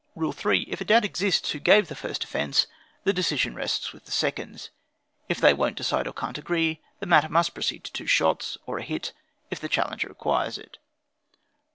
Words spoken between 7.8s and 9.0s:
to two shots, or a